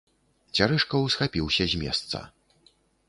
Цярэшка 0.55 1.01
ўсхапіўся 1.03 1.63
з 1.75 1.83
месца. 1.83 2.17